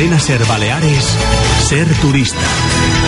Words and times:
cadena 0.00 0.18
Ser 0.18 0.42
Baleares, 0.46 1.14
Ser 1.68 1.86
Turista. 2.00 2.99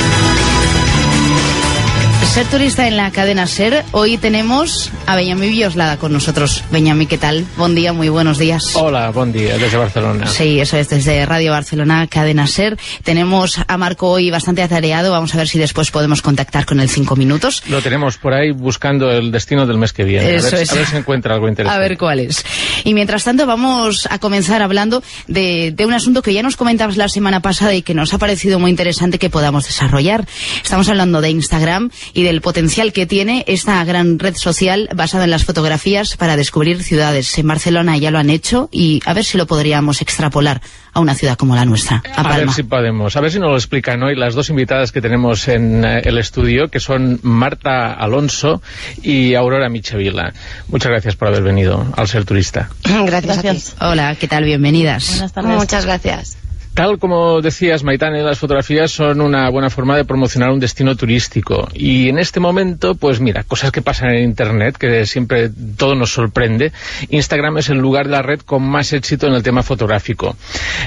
Ser 2.32 2.46
turista 2.46 2.88
en 2.88 2.96
la 2.96 3.10
cadena 3.10 3.46
Ser, 3.46 3.84
hoy 3.90 4.16
tenemos 4.16 4.90
a 5.04 5.16
Beñamí 5.16 5.50
Villoslada 5.50 5.98
con 5.98 6.14
nosotros. 6.14 6.64
Beñamí, 6.70 7.04
¿qué 7.04 7.18
tal? 7.18 7.44
Buen 7.58 7.74
día, 7.74 7.92
muy 7.92 8.08
buenos 8.08 8.38
días. 8.38 8.74
Hola, 8.74 9.10
buen 9.10 9.34
día, 9.34 9.58
desde 9.58 9.76
Barcelona. 9.76 10.26
Sí, 10.28 10.58
eso 10.58 10.78
es, 10.78 10.88
desde 10.88 11.26
Radio 11.26 11.52
Barcelona, 11.52 12.06
cadena 12.06 12.46
Ser. 12.46 12.78
Tenemos 13.04 13.60
a 13.68 13.76
Marco 13.76 14.08
hoy 14.08 14.30
bastante 14.30 14.62
atareado, 14.62 15.12
vamos 15.12 15.34
a 15.34 15.36
ver 15.36 15.46
si 15.46 15.58
después 15.58 15.90
podemos 15.90 16.22
contactar 16.22 16.64
con 16.64 16.80
él 16.80 16.88
cinco 16.88 17.16
minutos. 17.16 17.64
Lo 17.68 17.82
tenemos 17.82 18.16
por 18.16 18.32
ahí 18.32 18.50
buscando 18.50 19.10
el 19.10 19.30
destino 19.30 19.66
del 19.66 19.76
mes 19.76 19.92
que 19.92 20.04
viene. 20.04 20.36
Eso 20.36 20.46
a, 20.46 20.50
ver, 20.52 20.62
es. 20.62 20.72
a 20.72 20.76
ver 20.76 20.86
si 20.86 20.96
encuentra 20.96 21.34
algo 21.34 21.48
interesante. 21.48 21.84
A 21.84 21.86
ver 21.86 21.98
cuál 21.98 22.20
es. 22.20 22.42
Y 22.84 22.94
mientras 22.94 23.24
tanto 23.24 23.44
vamos 23.44 24.08
a 24.10 24.18
comenzar 24.18 24.62
hablando 24.62 25.02
de, 25.26 25.70
de 25.76 25.84
un 25.84 25.92
asunto 25.92 26.22
que 26.22 26.32
ya 26.32 26.42
nos 26.42 26.56
comentabas 26.56 26.96
la 26.96 27.10
semana 27.10 27.40
pasada 27.40 27.74
y 27.74 27.82
que 27.82 27.92
nos 27.92 28.14
ha 28.14 28.18
parecido 28.18 28.58
muy 28.58 28.70
interesante 28.70 29.18
que 29.18 29.28
podamos 29.28 29.66
desarrollar. 29.66 30.26
Estamos 30.62 30.88
hablando 30.88 31.20
de 31.20 31.28
Instagram 31.28 31.90
y 32.14 32.21
del 32.22 32.40
potencial 32.40 32.92
que 32.92 33.06
tiene 33.06 33.44
esta 33.46 33.84
gran 33.84 34.18
red 34.18 34.34
social 34.34 34.88
basada 34.94 35.24
en 35.24 35.30
las 35.30 35.44
fotografías 35.44 36.16
para 36.16 36.36
descubrir 36.36 36.82
ciudades. 36.82 37.36
En 37.38 37.46
Barcelona 37.46 37.96
ya 37.96 38.10
lo 38.10 38.18
han 38.18 38.30
hecho 38.30 38.68
y 38.72 39.00
a 39.04 39.14
ver 39.14 39.24
si 39.24 39.38
lo 39.38 39.46
podríamos 39.46 40.00
extrapolar 40.02 40.60
a 40.94 41.00
una 41.00 41.14
ciudad 41.14 41.36
como 41.36 41.54
la 41.56 41.64
nuestra, 41.64 42.02
a 42.14 42.20
A 42.20 42.22
ver 42.24 42.32
Palma. 42.38 42.52
si 42.52 42.62
podemos, 42.64 43.16
a 43.16 43.20
ver 43.20 43.32
si 43.32 43.38
nos 43.38 43.50
lo 43.50 43.56
explican 43.56 44.02
hoy 44.02 44.14
las 44.14 44.34
dos 44.34 44.50
invitadas 44.50 44.92
que 44.92 45.00
tenemos 45.00 45.48
en 45.48 45.84
eh, 45.84 46.02
el 46.04 46.18
estudio, 46.18 46.68
que 46.68 46.80
son 46.80 47.18
Marta 47.22 47.92
Alonso 47.94 48.60
y 49.02 49.34
Aurora 49.34 49.68
Michevila. 49.70 50.34
Muchas 50.68 50.90
gracias 50.90 51.16
por 51.16 51.28
haber 51.28 51.42
venido 51.42 51.86
al 51.96 52.08
Ser 52.08 52.24
Turista. 52.24 52.68
Gracias, 53.06 53.38
a 53.38 53.42
ti. 53.42 53.62
Hola, 53.80 54.16
¿qué 54.16 54.28
tal? 54.28 54.44
Bienvenidas. 54.44 55.08
Buenas 55.10 55.32
tardes. 55.32 55.56
Muchas 55.56 55.86
gracias. 55.86 56.36
Tal 56.74 56.98
como 56.98 57.42
decías, 57.42 57.84
Maitane, 57.84 58.22
las 58.22 58.38
fotografías 58.38 58.90
son 58.90 59.20
una 59.20 59.50
buena 59.50 59.68
forma 59.68 59.94
de 59.94 60.06
promocionar 60.06 60.50
un 60.50 60.58
destino 60.58 60.96
turístico. 60.96 61.68
Y 61.74 62.08
en 62.08 62.18
este 62.18 62.40
momento, 62.40 62.94
pues 62.94 63.20
mira, 63.20 63.42
cosas 63.44 63.70
que 63.70 63.82
pasan 63.82 64.14
en 64.14 64.24
Internet, 64.24 64.78
que 64.78 65.04
siempre 65.04 65.50
todo 65.76 65.94
nos 65.94 66.12
sorprende. 66.12 66.72
Instagram 67.10 67.58
es 67.58 67.68
el 67.68 67.76
lugar 67.76 68.06
de 68.06 68.12
la 68.12 68.22
red 68.22 68.40
con 68.40 68.62
más 68.62 68.92
éxito 68.94 69.26
en 69.26 69.34
el 69.34 69.42
tema 69.42 69.62
fotográfico. 69.62 70.34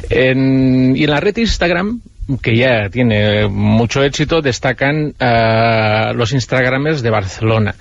En- 0.09 0.95
y 0.95 1.03
en 1.03 1.09
la 1.11 1.19
red 1.19 1.37
Instagram 1.37 2.01
que 2.41 2.55
ya 2.57 2.89
tiene 2.89 3.47
mucho 3.47 4.03
éxito, 4.03 4.41
destacan 4.41 5.13
eh, 5.19 6.11
los 6.15 6.31
Instagramers 6.33 7.01
de 7.03 7.09
Barcelona 7.11 7.75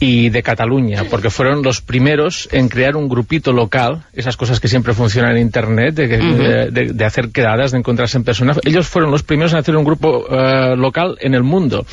y 0.00 0.28
de 0.30 0.42
Cataluña, 0.42 1.04
porque 1.10 1.30
fueron 1.30 1.62
los 1.62 1.80
primeros 1.80 2.48
en 2.52 2.68
crear 2.68 2.96
un 2.96 3.08
grupito 3.08 3.52
local, 3.52 4.02
esas 4.12 4.36
cosas 4.36 4.60
que 4.60 4.68
siempre 4.68 4.92
funcionan 4.92 5.32
en 5.36 5.42
Internet, 5.42 5.94
de, 5.94 6.08
que- 6.08 6.18
de- 6.18 6.70
de- 6.70 6.92
de 6.92 7.04
hacer 7.04 7.30
quedadas, 7.30 7.72
de 7.72 7.78
encontrarse 7.78 8.18
en 8.18 8.24
persona. 8.24 8.54
Ellos 8.64 8.86
fueron 8.86 9.10
los 9.10 9.22
primeros 9.22 9.52
en 9.52 9.58
hacer 9.60 9.76
un 9.76 9.84
grupo 9.84 10.26
eh, 10.30 10.74
local 10.76 11.16
en 11.20 11.34
el 11.34 11.42
mundo. 11.42 11.86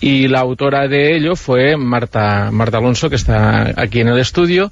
Y 0.00 0.28
la 0.28 0.40
autora 0.40 0.86
de 0.88 1.16
ello 1.16 1.34
fue 1.36 1.76
Marta, 1.76 2.50
Marta 2.52 2.78
Alonso, 2.78 3.10
que 3.10 3.16
está 3.16 3.72
aquí 3.76 4.00
en 4.00 4.08
el 4.08 4.18
estudio, 4.18 4.70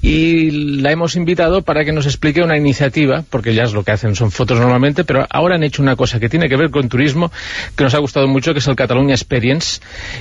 y 0.00 0.50
la 0.80 0.90
hemos 0.90 1.14
invitado 1.16 1.62
para 1.62 1.84
que 1.84 1.92
nos 1.92 2.06
explique 2.06 2.42
una 2.42 2.56
iniciativa, 2.56 3.24
porque 3.30 3.54
ya 3.54 3.64
es 3.64 3.72
lo 3.72 3.84
que 3.84 3.92
hacen, 3.92 4.14
son 4.16 4.30
fotos 4.32 4.58
normalmente, 4.58 5.04
pero 5.04 5.26
ahora 5.30 5.54
han 5.56 5.62
hecho 5.62 5.82
una 5.82 5.94
cosa 5.96 6.11
que 6.20 6.28
tiene 6.28 6.48
que 6.48 6.56
ver 6.56 6.70
con 6.70 6.88
turismo, 6.88 7.30
que 7.76 7.84
nos 7.84 7.94
ha 7.94 7.98
gustado 7.98 8.26
mucho, 8.28 8.52
que 8.52 8.58
es 8.60 8.66
el 8.68 8.76
Catalunya 8.76 9.14
Experience, 9.14 9.80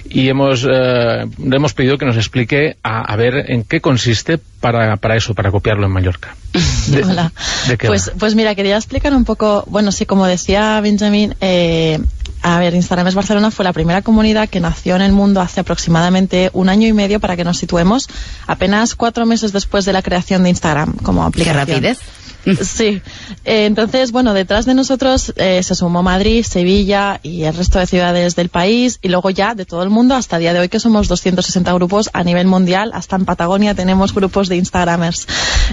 y 0.10 0.28
hemos, 0.30 0.64
eh, 0.70 1.26
le 1.38 1.56
hemos 1.56 1.74
pedido 1.74 1.98
que 1.98 2.06
nos 2.06 2.18
explique 2.18 2.78
a, 2.84 3.02
a 3.02 3.16
ver 3.16 3.46
en 3.52 3.64
qué 3.64 3.82
consiste 3.82 4.38
para, 4.38 4.98
para 4.98 5.16
eso, 5.16 5.34
para 5.34 5.52
copiarlo 5.52 5.86
en 5.86 5.92
Mallorca. 5.92 6.36
De- 6.88 7.04
Hola. 7.04 7.32
¿de 7.68 7.78
qué 7.78 7.88
Pues, 7.88 8.12
pues 8.18 8.36
mira, 8.36 8.54
quería 8.56 8.76
explicar 8.78 9.14
un 9.14 9.26
poco, 9.26 9.64
bueno, 9.68 9.92
sí, 9.92 10.06
como 10.06 10.26
decía 10.26 10.80
Benjamín, 10.82 11.36
eh, 11.42 12.00
a 12.44 12.60
ver, 12.60 12.74
Instagram 12.74 13.08
es 13.08 13.16
Barcelona 13.16 13.52
fue 13.52 13.64
la 13.66 13.74
primera 13.74 14.02
comunidad 14.02 14.50
que 14.50 14.60
nació 14.60 14.96
en 14.96 15.04
el 15.04 15.12
mundo 15.12 15.42
hace 15.42 15.60
aproximadamente 15.60 16.50
un 16.54 16.70
año 16.70 16.88
y 16.88 16.94
medio 16.94 17.20
para 17.20 17.36
que 17.38 17.44
nos 17.44 17.58
situemos 17.60 18.08
apenas 18.48 18.96
cuatro 18.96 19.26
meses 19.26 19.52
después 19.54 19.86
de 19.86 19.94
la 19.94 20.02
creación 20.02 20.44
de 20.44 20.50
Instagram 20.50 20.94
como 21.04 21.22
Qué 21.22 21.28
aplicación. 21.44 21.58
rapidez. 21.68 22.00
Sí, 22.62 23.02
Eh, 23.46 23.66
entonces, 23.66 24.12
bueno, 24.12 24.34
detrás 24.34 24.66
de 24.66 24.74
nosotros 24.74 25.34
eh, 25.36 25.64
se 25.64 25.76
sumó 25.76 26.04
Madrid, 26.04 26.44
Sevilla 26.44 27.20
y 27.24 27.44
el 27.44 27.56
resto 27.56 27.80
de 27.80 27.88
ciudades 27.88 28.36
del 28.36 28.50
país 28.50 29.00
y 29.02 29.10
luego 29.10 29.30
ya 29.30 29.56
de 29.56 29.66
todo 29.66 29.84
el 29.84 29.90
mundo 29.90 30.16
hasta 30.16 30.38
el 30.38 30.42
día 30.42 30.54
de 30.54 30.60
hoy 30.60 30.70
que 30.70 30.80
somos 30.80 31.08
260 31.08 31.74
grupos 31.74 32.10
a 32.14 32.24
nivel 32.24 32.48
mundial, 32.48 32.92
hasta 32.94 33.16
en 33.16 33.26
Patagonia 33.26 33.74
tenemos 33.74 34.14
grupos 34.14 34.48
de 34.48 34.58
Instagramers. 34.58 35.28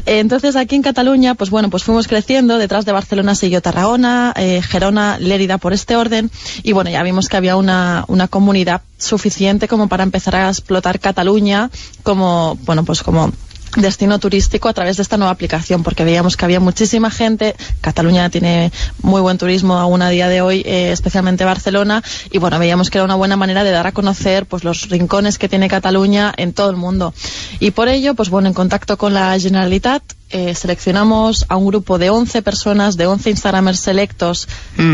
Eh, 0.07 0.21
entonces 0.21 0.57
aquí 0.57 0.77
en 0.77 0.83
Cataluña, 0.83 1.35
pues 1.35 1.51
bueno, 1.51 1.69
pues 1.71 1.85
fuimos 1.85 2.09
creciendo, 2.09 2.59
detrás 2.59 2.85
de 2.85 2.93
Barcelona 2.93 3.35
siguió 3.35 3.61
Tarragona, 3.61 4.33
eh, 4.37 4.63
Gerona, 4.63 5.19
Lérida 5.19 5.59
por 5.59 5.73
este 5.73 5.97
orden. 5.97 6.31
Y 6.63 6.73
bueno, 6.73 6.91
ya 6.91 7.03
vimos 7.03 7.29
que 7.29 7.37
había 7.37 7.57
una, 7.57 8.05
una 8.09 8.29
comunidad 8.29 8.83
suficiente 8.99 9.69
como 9.69 9.89
para 9.89 10.03
empezar 10.03 10.37
a 10.37 10.49
explotar 10.49 11.01
Cataluña 11.01 11.71
como, 12.03 12.59
bueno, 12.65 12.85
pues 12.85 13.03
como 13.03 13.33
destino 13.77 14.19
turístico 14.19 14.69
a 14.69 14.73
través 14.73 14.97
de 14.97 15.03
esta 15.03 15.17
nueva 15.17 15.33
aplicación 15.33 15.83
porque 15.83 16.05
veíamos 16.05 16.37
que 16.37 16.45
había 16.45 16.61
muchísima 16.61 17.11
gente 17.11 17.55
Cataluña 17.81 18.31
tiene 18.31 18.73
muy 19.03 19.21
buen 19.21 19.39
turismo 19.39 19.75
aún 19.79 20.03
a 20.03 20.11
día 20.11 20.29
de 20.29 20.41
hoy 20.41 20.63
eh, 20.65 20.91
especialmente 20.93 21.45
Barcelona 21.45 22.03
y 22.31 22.39
bueno 22.39 22.59
veíamos 22.59 22.91
que 22.91 22.99
era 22.99 23.05
una 23.05 23.15
buena 23.15 23.37
manera 23.37 23.65
de 23.65 23.71
dar 23.71 23.87
a 23.87 23.93
conocer 23.93 24.47
pues 24.47 24.65
los 24.65 24.89
rincones 24.89 25.39
que 25.39 25.49
tiene 25.49 25.69
Cataluña 25.69 26.33
en 26.37 26.53
todo 26.53 26.71
el 26.71 26.77
mundo 26.77 27.15
y 27.61 27.71
por 27.71 27.89
ello 27.89 28.15
pues 28.15 28.31
bueno 28.31 28.49
en 28.49 28.55
contacto 28.55 28.97
con 28.97 29.15
la 29.15 29.39
Generalitat 29.39 30.03
eh, 30.31 30.55
seleccionamos 30.55 31.47
a 31.49 31.57
un 31.57 31.67
grupo 31.67 31.97
de 31.97 32.11
11 32.11 32.43
personas, 32.43 32.99
de 32.99 33.07
11 33.07 33.31
Instagramers 33.31 33.81
selectos. 33.81 34.47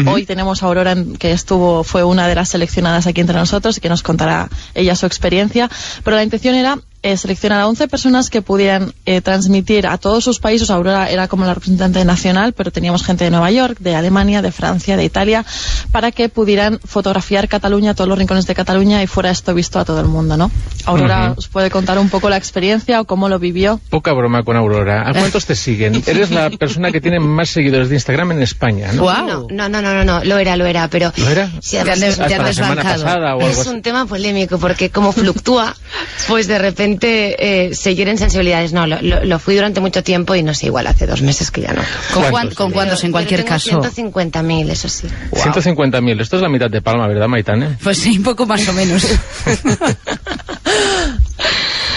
Hoy 0.07 0.27
tenemos 0.27 0.63
a 0.63 0.67
Aurora, 0.67 0.95
que 1.19 1.33
estuvo, 1.33 1.83
fue 1.83 2.05
una 2.05 2.29
de 2.29 2.37
las 2.37 2.51
seleccionadas 2.51 3.09
aquí 3.09 3.21
entre 3.21 3.37
nosotros 3.37 3.77
y 3.77 3.81
que 3.81 3.89
nos 3.89 4.05
contará 4.05 4.49
ella 4.75 4.95
su 4.95 5.07
experiencia. 5.07 5.69
Pero 6.05 6.17
la 6.17 6.23
intención 6.23 6.55
era 6.55 6.79
eh, 7.05 7.17
seleccionar 7.19 7.61
a 7.61 7.69
11 7.69 7.87
personas 7.87 8.31
que 8.31 8.41
pudieran 8.43 8.95
eh, 9.05 9.21
transmitir 9.21 9.87
a 9.87 9.99
todos 9.99 10.25
sus 10.25 10.39
países. 10.41 10.71
Aurora 10.71 11.11
era 11.11 11.29
como 11.29 11.45
la 11.45 11.53
representante 11.53 12.03
nacional, 12.05 12.55
pero 12.55 12.71
teníamos 12.73 13.05
gente 13.05 13.25
de 13.25 13.31
Nueva 13.31 13.51
York, 13.51 13.77
de 13.79 13.95
Alemania, 13.95 14.41
de 14.41 14.51
Francia, 14.51 14.97
de 14.97 15.05
Italia, 15.05 15.45
para 15.93 16.11
que 16.13 16.31
pudieran 16.31 16.81
fotografiar 16.83 17.47
Cataluña, 17.47 17.95
todos 17.95 18.09
los 18.09 18.19
rincones 18.19 18.47
de 18.47 18.55
Cataluña 18.55 19.03
y 19.03 19.07
fuera 19.07 19.31
esto 19.31 19.53
visto 19.55 19.79
a 19.79 19.85
todo 19.85 20.01
el 20.01 20.07
mundo, 20.07 20.37
¿no? 20.39 20.51
Aurora 20.87 21.35
os 21.37 21.47
puede 21.49 21.71
contar 21.71 21.99
un 21.99 22.09
poco 22.09 22.31
la 22.31 22.39
experiencia 22.39 23.01
o 23.01 23.05
cómo 23.05 23.29
lo 23.29 23.39
vivió. 23.39 23.81
Poca 23.91 24.13
broma 24.15 24.43
con 24.43 24.57
Aurora. 24.57 25.07
¿A 25.07 25.13
cuántos 25.13 25.45
te 25.45 25.55
siguen? 25.55 26.03
Eres 26.07 26.31
la 26.31 26.49
persona 26.51 26.91
que 26.91 27.03
tiene 27.03 27.21
más 27.21 27.51
seguidores 27.51 27.91
de 27.91 27.97
Instagram 27.97 28.33
en 28.33 28.43
España, 28.43 28.93
¿no? 28.95 29.03
Guau. 29.03 29.49
No, 29.51 29.69
no, 29.69 29.83
no, 29.83 29.93
no, 29.95 30.05
no, 30.05 30.25
lo 30.25 30.39
era, 30.39 30.57
lo 30.57 30.65
era, 30.65 30.89
pero... 30.89 31.13
¿Lo 31.19 31.29
era? 31.29 31.51
Sí, 31.61 31.73
Te 31.73 31.81
han 31.81 31.89
además 31.91 32.01
des- 32.01 32.13
es 32.15 32.19
un 32.19 32.27
te 32.29 32.35
han 32.35 32.39
tema- 32.39 32.49
Hasta 32.49 32.63
la 32.63 32.69
semana 32.69 32.83
desbancado. 32.83 33.05
pasada 33.05 33.37
o 33.37 33.41
algo 33.41 33.51
es 33.51 33.59
así. 33.61 33.69
un 33.69 33.83
tema 33.83 34.07
polémico 34.07 34.59
porque 34.59 34.89
como 34.91 35.13
fluctúa, 35.13 35.77
pues 36.29 36.47
de 36.47 36.59
repente 36.59 36.94
eh, 37.03 37.75
seguir 37.75 38.09
en 38.09 38.19
sensibilidades. 38.19 38.73
No, 38.73 38.87
lo, 38.87 39.01
lo- 39.03 39.25
lo 39.25 39.39
fui 39.39 39.55
durante 39.55 39.81
mucho 39.81 40.03
tiempo 40.03 40.35
y 40.35 40.43
no 40.43 40.55
sé, 40.55 40.67
igual 40.67 40.87
hace 40.87 41.07
dos 41.07 41.23
meses 41.23 41.51
que 41.51 41.63
ya 41.63 41.73
no. 41.73 41.83
¿Con, 42.13 42.23
¿Cuántos? 42.25 42.31
cuán- 42.31 42.55
con 42.55 42.71
cuántos 42.73 43.05
en 43.05 43.13
cualquier 43.13 43.45
caso? 43.45 43.81
150.000, 43.83 44.71
eso 44.71 44.89
sí. 44.89 45.07
150.000. 45.33 46.21
Esto 46.21 46.37
es 46.37 46.43
la 46.43 46.49
mitad 46.49 46.71
de 46.71 46.81
Palma, 46.83 47.07
¿verdad, 47.07 47.29
Maitane? 47.29 47.77
Pues 47.83 47.99
sí, 47.99 48.19
un 48.19 48.25
poco 48.25 48.47
más 48.47 48.67
o 48.69 48.73
menos. 48.73 49.05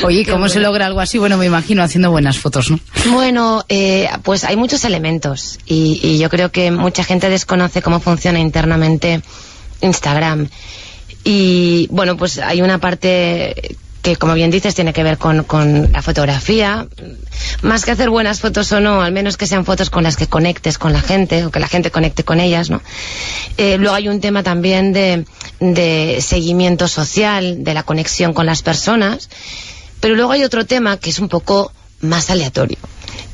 Oye, 0.04 0.26
¿cómo 0.26 0.48
se 0.48 0.60
logra 0.60 0.86
algo 0.86 1.00
así? 1.00 1.18
Bueno, 1.18 1.38
me 1.38 1.48
imagino 1.48 1.82
haciendo 1.82 2.12
buenas 2.12 2.38
fotos, 2.38 2.70
¿no? 2.70 2.80
Bueno, 3.12 3.66
eh, 3.68 4.08
pues 4.24 4.44
hay 4.44 4.56
muchos 4.56 4.86
elementos 4.86 5.58
y, 5.66 6.00
y 6.04 6.20
yo 6.20 6.30
creo 6.30 6.52
que 6.52 6.70
mucha 6.70 7.04
gente 7.04 7.30
desconoce 7.30 7.82
cómo 7.82 8.00
funciona 8.00 8.40
internamente 8.40 9.22
Instagram. 9.82 10.50
Y 11.24 11.88
bueno, 11.90 12.16
pues 12.16 12.38
hay 12.38 12.62
una 12.62 12.78
parte 12.78 13.76
que, 14.02 14.16
como 14.16 14.34
bien 14.34 14.52
dices, 14.52 14.76
tiene 14.76 14.94
que 14.94 15.04
ver 15.04 15.18
con, 15.18 15.44
con 15.44 15.92
la 15.92 16.02
fotografía. 16.02 16.88
Más 17.62 17.84
que 17.84 17.92
hacer 17.92 18.10
buenas 18.10 18.40
fotos 18.40 18.72
o 18.72 18.80
no, 18.80 19.02
al 19.02 19.12
menos 19.12 19.38
que 19.38 19.48
sean 19.48 19.66
fotos 19.66 19.90
con 19.90 20.04
las 20.04 20.16
que 20.16 20.28
conectes 20.28 20.78
con 20.78 20.94
la 20.94 21.02
gente 21.02 21.46
o 21.46 21.52
que 21.52 21.60
la 21.60 21.68
gente 21.68 21.92
conecte 21.92 22.24
con 22.24 22.40
ellas, 22.40 22.70
¿no? 22.70 22.82
Eh, 23.58 23.78
luego 23.78 23.96
hay 23.96 24.08
un 24.08 24.22
tema 24.22 24.44
también 24.44 24.94
de, 24.94 25.26
de 25.60 26.20
seguimiento 26.22 26.88
social, 26.88 27.64
de 27.64 27.74
la 27.74 27.84
conexión 27.84 28.34
con 28.34 28.46
las 28.46 28.62
personas. 28.62 29.30
Pero 30.00 30.16
luego 30.16 30.32
hay 30.32 30.44
otro 30.44 30.66
tema 30.66 30.98
que 30.98 31.10
es 31.10 31.20
un 31.20 31.30
poco 31.30 31.72
más 32.02 32.30
aleatorio 32.30 32.78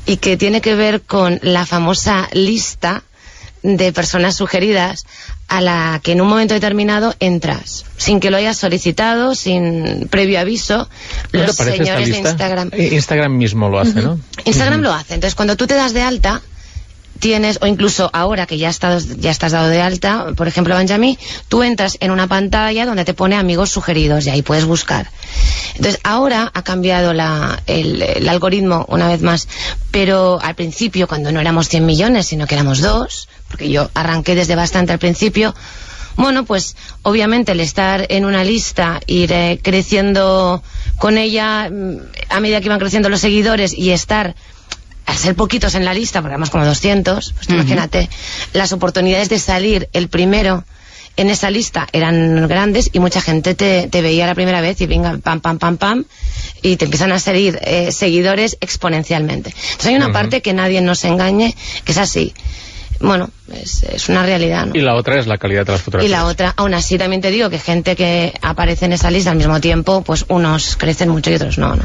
y 0.06 0.16
que 0.16 0.36
tiene 0.36 0.60
que 0.60 0.74
ver 0.74 1.02
con 1.02 1.38
la 1.42 1.66
famosa 1.66 2.28
lista 2.32 3.04
de 3.62 3.92
personas 3.92 4.36
sugeridas 4.36 5.06
a 5.56 5.60
la 5.60 6.00
que 6.02 6.12
en 6.12 6.20
un 6.20 6.28
momento 6.28 6.54
determinado 6.54 7.14
entras, 7.20 7.84
sin 7.96 8.20
que 8.20 8.30
lo 8.30 8.36
hayas 8.36 8.56
solicitado, 8.56 9.34
sin 9.34 10.08
previo 10.10 10.40
aviso, 10.40 10.88
¿No 11.32 11.40
te 11.40 11.46
los 11.46 11.56
señores 11.56 12.08
de? 12.10 12.18
Instagram. 12.18 12.70
Eh, 12.72 12.88
Instagram 12.92 13.36
mismo 13.36 13.68
lo 13.68 13.78
hace, 13.80 14.00
¿no? 14.02 14.18
Instagram 14.44 14.80
lo 14.80 14.92
hace. 14.92 15.14
Entonces, 15.14 15.34
cuando 15.34 15.56
tú 15.56 15.66
te 15.66 15.74
das 15.74 15.92
de 15.92 16.02
alta, 16.02 16.40
tienes, 17.20 17.58
o 17.62 17.66
incluso 17.66 18.10
ahora 18.12 18.46
que 18.46 18.58
ya 18.58 18.68
estás, 18.68 19.16
ya 19.20 19.30
estás 19.30 19.52
dado 19.52 19.68
de 19.68 19.80
alta, 19.80 20.26
por 20.36 20.48
ejemplo, 20.48 20.76
Benjamín, 20.76 21.16
tú 21.48 21.62
entras 21.62 21.96
en 22.00 22.10
una 22.10 22.26
pantalla 22.26 22.84
donde 22.86 23.04
te 23.04 23.14
pone 23.14 23.36
amigos 23.36 23.70
sugeridos 23.70 24.26
y 24.26 24.30
ahí 24.30 24.42
puedes 24.42 24.64
buscar. 24.64 25.08
Entonces, 25.76 26.00
ahora 26.04 26.50
ha 26.52 26.62
cambiado 26.62 27.12
la- 27.14 27.62
el, 27.66 28.02
el 28.02 28.28
algoritmo 28.28 28.84
una 28.88 29.08
vez 29.08 29.22
más, 29.22 29.48
pero 29.90 30.38
al 30.42 30.54
principio, 30.54 31.06
cuando 31.06 31.30
no 31.32 31.40
éramos 31.40 31.68
100 31.68 31.86
millones, 31.86 32.26
sino 32.26 32.46
que 32.46 32.56
éramos 32.56 32.80
dos, 32.80 33.28
porque 33.54 33.70
yo 33.70 33.88
arranqué 33.94 34.34
desde 34.34 34.56
bastante 34.56 34.90
al 34.90 34.98
principio, 34.98 35.54
bueno, 36.16 36.44
pues 36.44 36.74
obviamente 37.02 37.52
el 37.52 37.60
estar 37.60 38.04
en 38.08 38.24
una 38.24 38.42
lista, 38.42 38.98
ir 39.06 39.30
eh, 39.30 39.60
creciendo 39.62 40.60
con 40.98 41.18
ella 41.18 41.70
mm, 41.70 41.98
a 42.30 42.40
medida 42.40 42.58
que 42.58 42.66
iban 42.66 42.80
creciendo 42.80 43.08
los 43.08 43.20
seguidores 43.20 43.72
y 43.72 43.92
estar 43.92 44.34
al 45.06 45.16
ser 45.16 45.36
poquitos 45.36 45.76
en 45.76 45.84
la 45.84 45.94
lista, 45.94 46.20
porque 46.20 46.32
éramos 46.32 46.50
como 46.50 46.66
200, 46.66 47.32
pues 47.32 47.48
imagínate, 47.48 48.10
las 48.54 48.72
oportunidades 48.72 49.28
de 49.28 49.38
salir 49.38 49.88
el 49.92 50.08
primero 50.08 50.64
en 51.16 51.30
esa 51.30 51.48
lista 51.48 51.86
eran 51.92 52.48
grandes 52.48 52.90
y 52.92 52.98
mucha 52.98 53.20
gente 53.20 53.54
te, 53.54 53.86
te 53.86 54.02
veía 54.02 54.26
la 54.26 54.34
primera 54.34 54.60
vez 54.60 54.80
y 54.80 54.86
venga, 54.86 55.16
pam, 55.18 55.40
pam, 55.40 55.58
pam, 55.58 55.76
pam, 55.76 56.04
y 56.60 56.76
te 56.76 56.86
empiezan 56.86 57.12
a 57.12 57.20
seguir 57.20 57.60
eh, 57.62 57.92
seguidores 57.92 58.56
exponencialmente. 58.60 59.50
Entonces 59.50 59.86
hay 59.86 59.94
una 59.94 60.10
parte 60.10 60.42
que 60.42 60.52
nadie 60.54 60.80
nos 60.80 61.04
engañe, 61.04 61.54
que 61.84 61.92
es 61.92 61.98
así. 61.98 62.34
Bueno, 63.00 63.30
es, 63.52 63.82
es 63.84 64.08
una 64.08 64.22
realidad, 64.24 64.66
¿no? 64.66 64.74
Y 64.74 64.80
la 64.80 64.94
otra 64.94 65.18
es 65.18 65.26
la 65.26 65.36
calidad 65.38 65.66
de 65.66 65.72
las 65.72 65.80
Y 65.82 65.84
fotografías. 65.84 66.10
la 66.10 66.26
otra, 66.26 66.54
aún 66.56 66.72
así 66.74 66.96
también 66.98 67.20
te 67.20 67.30
digo 67.30 67.50
que 67.50 67.58
gente 67.58 67.94
que 67.96 68.32
aparece 68.42 68.86
en 68.86 68.92
esa 68.94 69.10
lista 69.10 69.30
al 69.30 69.36
mismo 69.36 69.60
tiempo, 69.60 70.02
pues 70.02 70.24
unos 70.28 70.76
crecen 70.76 71.08
mucho 71.10 71.30
y 71.30 71.34
otros 71.34 71.58
no, 71.58 71.76
¿no? 71.76 71.82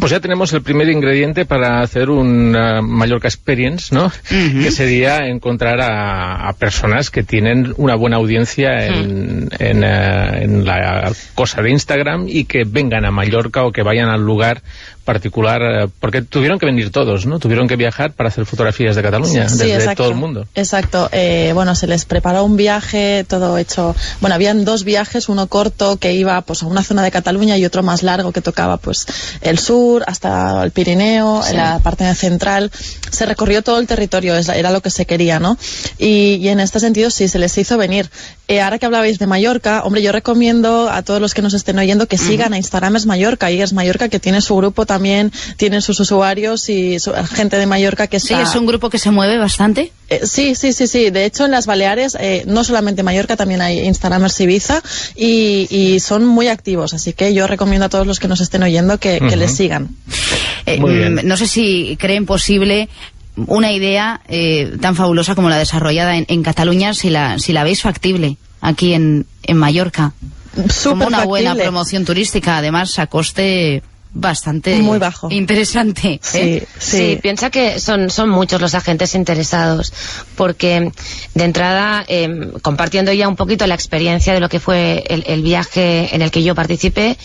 Pues 0.00 0.10
ya 0.12 0.20
tenemos 0.20 0.52
el 0.52 0.62
primer 0.62 0.88
ingrediente 0.88 1.44
para 1.46 1.80
hacer 1.80 2.10
un 2.10 2.54
uh, 2.54 2.82
Mallorca 2.82 3.28
Experience, 3.28 3.94
¿no? 3.94 4.12
Que 4.28 4.70
sería 4.70 5.26
encontrar 5.26 5.80
a, 5.80 6.48
a 6.48 6.52
personas 6.52 7.10
que 7.10 7.22
tienen 7.22 7.72
una 7.78 7.94
buena 7.94 8.16
audiencia 8.16 8.86
en, 8.86 9.48
en, 9.58 9.82
eh, 9.84 10.42
en 10.42 10.64
la 10.64 11.10
cosa 11.34 11.62
de 11.62 11.70
Instagram 11.70 12.26
y 12.28 12.44
que 12.44 12.64
vengan 12.64 13.04
a 13.04 13.10
Mallorca 13.10 13.64
o 13.64 13.72
que 13.72 13.82
vayan 13.82 14.08
al 14.08 14.20
lugar 14.20 14.62
particular, 15.04 15.62
eh, 15.62 15.88
porque 16.00 16.20
tuvieron 16.20 16.58
que 16.58 16.66
venir 16.66 16.90
todos, 16.90 17.24
¿no? 17.24 17.38
Tuvieron 17.38 17.66
que 17.66 17.76
viajar 17.76 18.12
para 18.12 18.28
hacer 18.28 18.44
fotografías 18.44 18.94
de 18.94 19.02
Cataluña, 19.02 19.48
Sí, 19.48 19.56
desde 19.58 19.74
exacto. 19.76 20.02
todo 20.02 20.12
el 20.12 20.18
mundo. 20.18 20.46
Exacto. 20.54 20.97
Eh, 21.12 21.52
bueno, 21.54 21.74
se 21.74 21.86
les 21.86 22.04
preparó 22.04 22.44
un 22.44 22.56
viaje, 22.56 23.24
todo 23.28 23.58
hecho. 23.58 23.94
Bueno, 24.20 24.34
habían 24.34 24.64
dos 24.64 24.84
viajes, 24.84 25.28
uno 25.28 25.46
corto 25.46 25.96
que 25.98 26.12
iba 26.14 26.40
pues 26.42 26.62
a 26.62 26.66
una 26.66 26.82
zona 26.82 27.02
de 27.02 27.10
Cataluña 27.10 27.56
y 27.56 27.64
otro 27.64 27.82
más 27.82 28.02
largo 28.02 28.32
que 28.32 28.40
tocaba 28.40 28.76
pues 28.78 29.06
el 29.40 29.58
sur 29.58 30.02
hasta 30.06 30.62
el 30.64 30.70
Pirineo, 30.72 31.42
en 31.46 31.56
la 31.56 31.78
parte 31.78 32.12
central. 32.14 32.70
Se 33.10 33.26
recorrió 33.26 33.62
todo 33.62 33.78
el 33.78 33.86
territorio, 33.86 34.34
era 34.36 34.70
lo 34.70 34.80
que 34.80 34.90
se 34.90 35.06
quería, 35.06 35.38
¿no? 35.38 35.56
Y, 35.98 36.34
y 36.42 36.48
en 36.48 36.60
este 36.60 36.80
sentido 36.80 37.10
sí, 37.10 37.28
se 37.28 37.38
les 37.38 37.56
hizo 37.58 37.76
venir. 37.78 38.10
Eh, 38.48 38.60
ahora 38.60 38.78
que 38.78 38.86
hablabais 38.86 39.18
de 39.18 39.26
Mallorca, 39.26 39.82
hombre, 39.84 40.02
yo 40.02 40.10
recomiendo 40.12 40.88
a 40.90 41.02
todos 41.02 41.20
los 41.20 41.34
que 41.34 41.42
nos 41.42 41.54
estén 41.54 41.78
oyendo 41.78 42.06
que 42.06 42.16
sigan 42.18 42.52
a 42.54 42.56
Instagram 42.56 42.96
es 42.96 43.06
Mallorca, 43.06 43.50
y 43.50 43.60
es 43.60 43.72
Mallorca 43.72 44.08
que 44.08 44.18
tiene 44.20 44.40
su 44.40 44.56
grupo 44.56 44.86
también, 44.86 45.32
tienen 45.56 45.82
sus 45.82 46.00
usuarios 46.00 46.68
y 46.68 46.98
su- 46.98 47.12
gente 47.34 47.58
de 47.58 47.66
Mallorca 47.66 48.06
que 48.06 48.18
Sí, 48.20 48.34
es 48.34 48.54
un 48.56 48.66
grupo 48.66 48.90
que 48.90 48.98
se 48.98 49.10
mueve 49.10 49.38
bastante. 49.38 49.92
Eh, 50.08 50.20
sí, 50.24 50.54
sí, 50.54 50.72
sí, 50.72 50.86
sí. 50.86 51.10
De 51.10 51.24
hecho, 51.24 51.44
en 51.44 51.50
las 51.50 51.66
Baleares, 51.66 52.16
eh, 52.18 52.44
no 52.46 52.64
solamente 52.64 53.02
en 53.02 53.04
Mallorca, 53.04 53.36
también 53.36 53.60
hay 53.60 53.80
Instagramers 53.80 54.40
Ibiza 54.40 54.82
y, 55.14 55.66
y 55.70 56.00
son 56.00 56.24
muy 56.24 56.48
activos. 56.48 56.94
Así 56.94 57.12
que 57.12 57.34
yo 57.34 57.46
recomiendo 57.46 57.86
a 57.86 57.88
todos 57.88 58.06
los 58.06 58.18
que 58.18 58.28
nos 58.28 58.40
estén 58.40 58.62
oyendo 58.62 58.98
que, 58.98 59.20
les 59.20 59.54
sigan. 59.54 59.90
Eh, 60.66 60.80
mm, 60.80 61.26
no 61.26 61.36
sé 61.36 61.46
si 61.46 61.96
creen 61.98 62.26
posible 62.26 62.88
una 63.46 63.70
idea 63.70 64.20
eh, 64.28 64.76
tan 64.80 64.96
fabulosa 64.96 65.34
como 65.34 65.48
la 65.48 65.58
desarrollada 65.58 66.16
en, 66.16 66.24
en 66.28 66.42
Cataluña, 66.42 66.94
si 66.94 67.10
la, 67.10 67.38
si 67.38 67.52
la 67.52 67.62
veis 67.62 67.82
factible 67.82 68.36
aquí 68.60 68.94
en, 68.94 69.26
en 69.44 69.56
Mallorca. 69.56 70.12
Como 70.54 70.68
Súper 70.70 71.08
una 71.08 71.24
buena 71.24 71.54
promoción 71.54 72.04
turística, 72.04 72.58
además 72.58 72.98
a 72.98 73.06
coste 73.06 73.82
bastante 74.14 74.76
Muy 74.78 74.98
bajo. 74.98 75.30
interesante. 75.30 76.18
Sí, 76.22 76.38
¿eh? 76.38 76.66
sí. 76.78 76.96
Sí, 76.96 77.18
piensa 77.22 77.50
que 77.50 77.78
son, 77.80 78.10
son 78.10 78.30
muchos 78.30 78.60
los 78.60 78.74
agentes 78.74 79.14
interesados, 79.14 79.92
porque 80.36 80.90
de 81.34 81.44
entrada, 81.44 82.04
eh, 82.08 82.52
compartiendo 82.62 83.12
ya 83.12 83.28
un 83.28 83.36
poquito 83.36 83.66
la 83.66 83.74
experiencia 83.74 84.32
de 84.34 84.40
lo 84.40 84.48
que 84.48 84.60
fue 84.60 85.04
el, 85.08 85.24
el 85.26 85.42
viaje 85.42 86.14
en 86.14 86.22
el 86.22 86.30
que 86.30 86.42
yo 86.42 86.54
participé, 86.54 87.16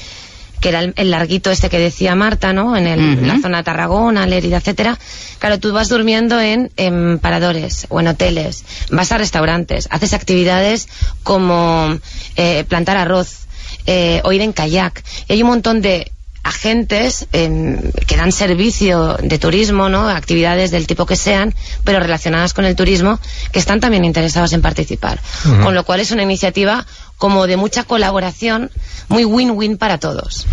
que 0.59 0.69
era 0.69 0.79
el, 0.79 0.93
el 0.95 1.11
larguito 1.11 1.51
este 1.51 1.69
que 1.69 1.77
decía 1.77 2.15
Marta, 2.15 2.53
¿no? 2.53 2.77
En 2.77 2.87
el- 2.87 3.27
la 3.27 3.37
zona 3.41 3.57
de 3.57 3.63
Tarragona, 3.63 4.25
Lérida, 4.25 4.57
etcétera. 4.57 4.97
Claro, 5.39 5.59
tú 5.59 5.73
vas 5.73 5.89
durmiendo 5.89 6.39
en, 6.39 6.71
en 6.77 7.19
paradores 7.19 7.85
o 7.89 7.99
en 7.99 8.07
hoteles, 8.07 8.63
vas 8.89 9.11
a 9.11 9.17
restaurantes, 9.17 9.87
haces 9.91 10.13
actividades 10.13 10.87
como 11.23 11.97
eh, 12.37 12.63
plantar 12.69 12.95
arroz, 12.95 13.39
eh, 13.87 14.21
o 14.23 14.31
ir 14.31 14.39
en 14.41 14.53
kayak. 14.53 15.03
Y 15.27 15.33
hay 15.33 15.41
un 15.41 15.49
montón 15.49 15.81
de 15.81 16.11
agentes 16.43 17.27
em, 17.31 17.77
que 18.07 18.17
dan 18.17 18.31
servicio 18.31 19.17
de 19.21 19.39
turismo, 19.39 19.89
¿no? 19.89 20.09
Actividades 20.09 20.71
del 20.71 20.87
tipo 20.87 21.05
que 21.05 21.15
sean, 21.15 21.55
pero 21.83 21.99
relacionadas 21.99 22.53
con 22.53 22.65
el 22.65 22.75
turismo, 22.75 23.19
que 23.51 23.59
están 23.59 23.79
también 23.79 24.03
interesados 24.05 24.51
en 24.53 24.61
participar. 24.61 25.19
Con 25.63 25.73
lo 25.73 25.83
cual 25.85 25.99
es 26.01 26.11
una 26.11 26.23
iniciativa 26.23 26.85
como 27.17 27.47
de 27.47 27.55
mucha 27.55 27.83
colaboración, 27.85 28.69
muy 29.07 29.23
win-win 29.23 29.77
para 29.77 29.97
todos. 29.99 30.45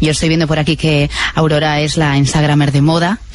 Yo 0.00 0.12
estoy 0.12 0.28
viendo 0.28 0.46
por 0.46 0.58
aquí 0.58 0.76
que 0.76 1.10
Aurora 1.34 1.80
es 1.80 1.96
la 1.96 2.16
Instagramer 2.16 2.70
de 2.72 2.80
moda. 2.82 3.18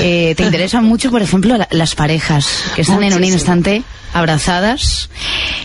Eh, 0.00 0.34
¿Te 0.36 0.42
interesan 0.42 0.84
mucho, 0.84 1.10
por 1.10 1.22
ejemplo, 1.22 1.56
la- 1.56 1.68
las 1.70 1.94
parejas 1.94 2.46
que 2.74 2.82
están 2.82 3.02
en 3.04 3.14
un 3.14 3.24
instante 3.24 3.82
abrazadas 4.12 5.08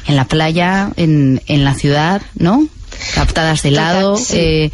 en 0.08 0.16
la 0.16 0.26
playa, 0.26 0.90
en, 0.98 1.42
en 1.48 1.64
la 1.64 1.74
ciudad, 1.74 2.22
¿no? 2.36 2.68
Captadas 3.16 3.62
de 3.64 3.70
Total, 3.72 3.94
lado, 3.94 4.18
sí. 4.18 4.38
eh, 4.38 4.72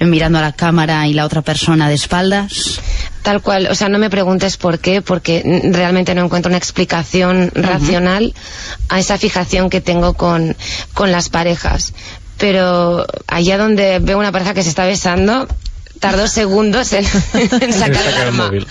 mirando 0.00 0.38
a 0.38 0.42
la 0.42 0.52
cámara 0.52 1.06
y 1.06 1.14
la 1.14 1.24
otra 1.24 1.42
persona 1.42 1.88
de 1.88 1.94
espaldas. 1.94 2.80
Tal 3.22 3.42
cual, 3.42 3.68
o 3.70 3.74
sea, 3.74 3.88
no 3.88 3.98
me 3.98 4.10
preguntes 4.10 4.56
por 4.56 4.78
qué, 4.78 5.02
porque 5.02 5.42
realmente 5.72 6.14
no 6.14 6.24
encuentro 6.24 6.48
una 6.48 6.58
explicación 6.58 7.50
racional 7.54 8.34
a 8.88 8.98
esa 8.98 9.18
fijación 9.18 9.70
que 9.70 9.80
tengo 9.80 10.14
con, 10.14 10.56
con 10.94 11.12
las 11.12 11.28
parejas. 11.28 11.92
Pero 12.38 13.04
allá 13.26 13.58
donde 13.58 13.98
veo 13.98 14.18
una 14.18 14.32
pareja 14.32 14.54
que 14.54 14.62
se 14.62 14.68
está 14.68 14.86
besando, 14.86 15.46
tardó 16.00 16.26
segundos 16.28 16.92
en, 16.92 17.04
en 17.60 17.72
sacar 17.72 18.06
el 18.06 18.14
arma. 18.14 18.46
móvil. 18.46 18.66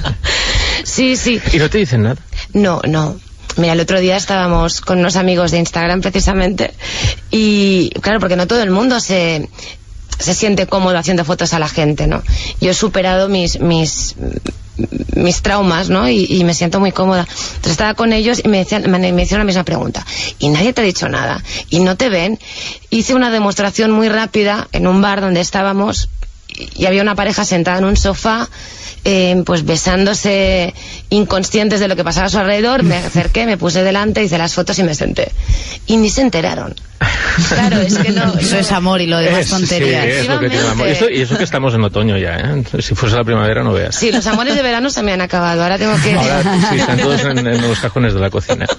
sí, 0.84 1.16
sí. 1.16 1.40
¿Y 1.52 1.58
no 1.58 1.68
te 1.68 1.78
dicen 1.78 2.02
nada? 2.02 2.16
No, 2.52 2.80
no. 2.86 3.18
Mira, 3.56 3.72
el 3.72 3.80
otro 3.80 4.00
día 4.00 4.16
estábamos 4.16 4.80
con 4.80 4.98
unos 4.98 5.16
amigos 5.16 5.50
de 5.50 5.58
Instagram 5.58 6.00
precisamente 6.02 6.74
y 7.30 7.90
claro, 8.00 8.20
porque 8.20 8.36
no 8.36 8.46
todo 8.46 8.62
el 8.62 8.70
mundo 8.70 9.00
se, 9.00 9.48
se 10.18 10.34
siente 10.34 10.66
cómodo 10.66 10.98
haciendo 10.98 11.24
fotos 11.24 11.52
a 11.54 11.58
la 11.58 11.68
gente, 11.68 12.06
¿no? 12.06 12.22
Yo 12.60 12.70
he 12.70 12.74
superado 12.74 13.28
mis, 13.28 13.60
mis, 13.60 14.14
mis 15.14 15.42
traumas, 15.42 15.88
¿no? 15.88 16.08
Y, 16.08 16.42
me 16.44 16.54
siento 16.54 16.80
muy 16.80 16.92
cómoda. 16.92 17.26
Entonces 17.28 17.72
estaba 17.72 17.94
con 17.94 18.12
ellos 18.12 18.40
y 18.44 18.48
me, 18.48 18.58
decían, 18.58 18.90
me, 18.90 19.12
me 19.12 19.22
hicieron 19.22 19.40
la 19.40 19.46
misma 19.46 19.64
pregunta. 19.64 20.04
Y 20.38 20.48
nadie 20.48 20.72
te 20.72 20.82
ha 20.82 20.84
dicho 20.84 21.08
nada. 21.08 21.42
Y 21.70 21.80
no 21.80 21.96
te 21.96 22.08
ven. 22.08 22.38
Hice 22.90 23.14
una 23.14 23.30
demostración 23.30 23.90
muy 23.90 24.08
rápida 24.08 24.68
en 24.72 24.86
un 24.86 25.00
bar 25.00 25.20
donde 25.20 25.40
estábamos 25.40 26.08
y 26.74 26.86
había 26.86 27.02
una 27.02 27.14
pareja 27.14 27.44
sentada 27.44 27.78
en 27.78 27.84
un 27.84 27.96
sofá 27.96 28.48
eh, 29.04 29.40
pues 29.46 29.64
besándose 29.64 30.74
inconscientes 31.10 31.78
de 31.78 31.86
lo 31.86 31.94
que 31.94 32.02
pasaba 32.02 32.26
a 32.26 32.28
su 32.28 32.38
alrededor, 32.38 32.82
me 32.82 32.96
acerqué, 32.96 33.46
me 33.46 33.56
puse 33.56 33.84
delante, 33.84 34.22
hice 34.24 34.36
las 34.36 34.52
fotos 34.54 34.76
y 34.80 34.82
me 34.82 34.94
senté. 34.96 35.30
Y 35.86 35.96
ni 35.96 36.10
se 36.10 36.22
enteraron. 36.22 36.74
Claro, 37.48 37.80
es 37.82 37.96
que 37.98 38.10
no... 38.10 38.34
Eso 38.40 38.58
es 38.58 38.72
amor 38.72 39.00
y 39.00 39.06
lo 39.06 39.18
demás 39.18 39.42
Es- 39.42 39.50
tonterías. 39.50 40.04
sí, 40.04 40.10
es 40.10 40.26
lo 40.28 40.40
que 40.40 40.50
tiene 40.50 40.66
amor. 40.66 40.88
Y 40.88 40.90
eso, 40.90 41.08
y 41.08 41.20
eso 41.20 41.38
que 41.38 41.44
estamos 41.44 41.72
en 41.74 41.84
otoño 41.84 42.16
ya, 42.18 42.34
¿eh? 42.36 42.64
Si 42.82 42.96
fuese 42.96 43.14
la 43.14 43.22
primavera 43.22 43.62
no 43.62 43.72
veas. 43.72 43.94
Sí, 43.94 44.10
los 44.10 44.26
amores 44.26 44.56
de 44.56 44.62
verano 44.62 44.90
se 44.90 45.02
me 45.04 45.12
han 45.12 45.20
acabado. 45.20 45.62
Ahora 45.62 45.78
tengo 45.78 45.94
que... 46.02 46.12
Ahora 46.14 46.42
sí, 46.70 46.76
están 46.78 46.98
todos 46.98 47.20
en, 47.26 47.38
en 47.46 47.60
los 47.62 47.78
cajones 47.78 48.12
de 48.14 48.18
la 48.20 48.30
cocina. 48.30 48.66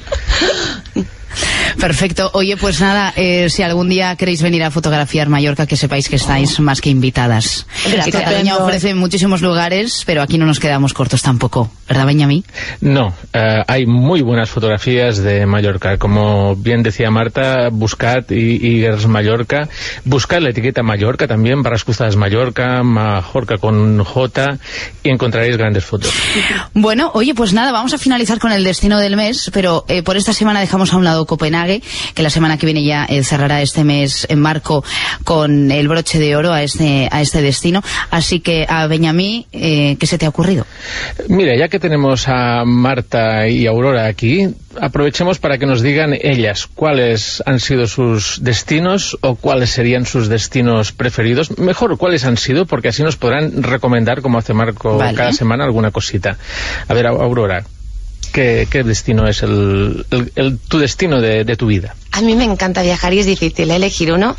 Perfecto. 1.79 2.31
Oye, 2.33 2.57
pues 2.57 2.81
nada, 2.81 3.13
eh, 3.15 3.49
si 3.49 3.63
algún 3.63 3.89
día 3.89 4.15
queréis 4.15 4.41
venir 4.41 4.63
a 4.63 4.71
fotografiar 4.71 5.29
Mallorca, 5.29 5.65
que 5.65 5.77
sepáis 5.77 6.09
que 6.09 6.15
estáis 6.15 6.59
más 6.59 6.81
que 6.81 6.89
invitadas. 6.89 7.67
Gracias. 7.89 8.15
Cataluña 8.15 8.57
ofrece 8.57 8.93
muchísimos 8.95 9.41
lugares, 9.41 10.03
pero 10.05 10.21
aquí 10.21 10.37
no 10.37 10.45
nos 10.45 10.59
quedamos 10.59 10.93
cortos 10.93 11.21
tampoco. 11.21 11.69
¿Verdad, 11.87 12.05
Benjamín? 12.05 12.43
No, 12.81 13.13
eh, 13.31 13.61
hay 13.65 13.85
muy 13.85 14.21
buenas 14.21 14.49
fotografías 14.49 15.17
de 15.17 15.45
Mallorca. 15.45 15.97
Como 15.97 16.55
bien 16.55 16.83
decía 16.83 17.09
Marta, 17.11 17.69
buscad 17.71 18.29
y, 18.29 18.77
Igers 18.77 19.07
Mallorca. 19.07 19.69
Buscad 20.03 20.41
la 20.41 20.49
etiqueta 20.49 20.83
Mallorca 20.83 21.27
también, 21.27 21.63
Barras 21.63 21.83
Cruzadas 21.83 22.15
Mallorca, 22.15 22.83
Majorca 22.83 23.57
con 23.57 24.03
J, 24.03 24.57
y 25.03 25.09
encontraréis 25.09 25.57
grandes 25.57 25.85
fotos. 25.85 26.13
Bueno, 26.73 27.11
oye, 27.13 27.33
pues 27.33 27.53
nada, 27.53 27.71
vamos 27.71 27.93
a 27.93 27.97
finalizar 27.97 28.39
con 28.39 28.51
el 28.51 28.63
destino 28.63 28.99
del 28.99 29.15
mes, 29.15 29.49
pero 29.53 29.85
eh, 29.87 30.03
por 30.03 30.17
esta 30.17 30.33
semana 30.33 30.59
dejamos 30.59 30.93
a 30.93 30.97
un 30.97 31.03
lado 31.03 31.25
Copenhague, 31.25 31.66
que 32.13 32.23
la 32.23 32.29
semana 32.29 32.57
que 32.57 32.65
viene 32.65 32.83
ya 32.83 33.05
eh, 33.05 33.23
cerrará 33.23 33.61
este 33.61 33.83
mes 33.83 34.25
en 34.29 34.39
marco 34.39 34.83
con 35.23 35.71
el 35.71 35.87
broche 35.87 36.19
de 36.19 36.35
oro 36.35 36.53
a 36.53 36.63
este, 36.63 37.07
a 37.11 37.21
este 37.21 37.41
destino. 37.41 37.81
Así 38.09 38.39
que 38.39 38.65
a 38.67 38.87
Benjamín, 38.87 39.45
eh, 39.51 39.97
¿qué 39.99 40.07
se 40.07 40.17
te 40.17 40.25
ha 40.25 40.29
ocurrido? 40.29 40.65
Mira, 41.27 41.57
ya 41.57 41.67
que 41.67 41.79
tenemos 41.79 42.27
a 42.27 42.63
Marta 42.65 43.47
y 43.47 43.67
Aurora 43.67 44.07
aquí, 44.07 44.47
aprovechemos 44.79 45.39
para 45.39 45.57
que 45.57 45.65
nos 45.65 45.81
digan 45.81 46.13
ellas 46.13 46.67
cuáles 46.73 47.43
han 47.45 47.59
sido 47.59 47.87
sus 47.87 48.43
destinos 48.43 49.17
o 49.21 49.35
cuáles 49.35 49.71
serían 49.71 50.05
sus 50.05 50.29
destinos 50.29 50.91
preferidos. 50.91 51.57
Mejor, 51.57 51.97
cuáles 51.97 52.25
han 52.25 52.37
sido, 52.37 52.65
porque 52.65 52.89
así 52.89 53.03
nos 53.03 53.15
podrán 53.15 53.63
recomendar, 53.63 54.21
como 54.21 54.37
hace 54.37 54.53
Marco 54.53 54.97
Vale. 54.97 55.17
cada 55.17 55.33
semana, 55.33 55.65
alguna 55.65 55.91
cosita. 55.91 56.37
A 56.87 56.93
ver, 56.93 57.07
Aurora, 57.07 57.63
¿qué, 58.37 58.67
qué 58.69 58.83
destino 58.83 59.27
es 59.27 59.41
el, 59.41 60.05
el- 60.11 60.31
el- 60.35 60.59
tu 60.59 60.77
destino 60.77 61.19
de, 61.19 61.43
de 61.43 61.55
tu 61.55 61.65
vida? 61.65 61.95
A 62.11 62.21
mí 62.21 62.35
me 62.35 62.43
encanta 62.43 62.83
viajar 62.83 63.11
y 63.13 63.19
es 63.19 63.25
difícil 63.25 63.71
elegir 63.71 64.11
uno, 64.13 64.35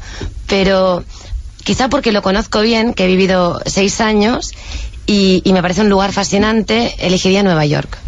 pero 0.47 1.03
quizá 1.65 1.89
porque 1.89 2.13
lo 2.13 2.23
conozco 2.23 2.61
bien, 2.61 2.95
que 2.95 3.05
he 3.05 3.09
vivido 3.09 3.61
seis 3.67 4.01
años 4.01 4.53
y, 5.07 5.43
y 5.45 5.53
me 5.53 5.63
parece 5.63 5.81
un 5.81 5.89
lugar 5.89 6.13
fascinante, 6.13 6.95
elegiría 7.01 7.43
Nueva 7.43 7.67
York. 7.67 7.99